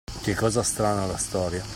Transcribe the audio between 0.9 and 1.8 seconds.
la storia.